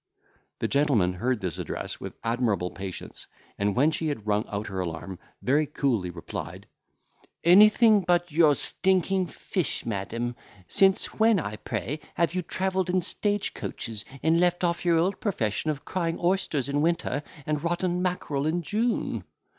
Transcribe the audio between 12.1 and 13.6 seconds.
have you travelled in stage